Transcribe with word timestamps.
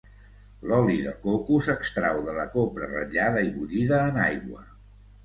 L'oli 0.69 0.95
de 1.07 1.11
coco 1.25 1.59
s'extrau 1.67 2.21
de 2.29 2.33
la 2.37 2.45
copra 2.55 2.89
ratllada 2.95 3.45
i 3.51 3.53
bullida 3.59 4.01
en 4.07 4.19
aigua. 4.31 4.65